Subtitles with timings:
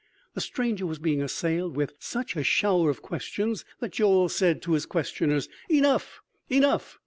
[0.33, 4.75] The stranger was being assailed with such a shower of questions that Joel said to
[4.79, 6.97] the questioners: "Enough; enough....